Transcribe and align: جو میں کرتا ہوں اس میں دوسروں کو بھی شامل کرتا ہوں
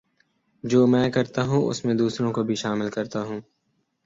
جو 0.63 0.85
میں 0.87 1.09
کرتا 1.09 1.43
ہوں 1.43 1.67
اس 1.67 1.83
میں 1.85 1.93
دوسروں 1.93 2.31
کو 2.33 2.43
بھی 2.43 2.55
شامل 2.55 2.89
کرتا 2.89 3.21
ہوں 3.21 3.41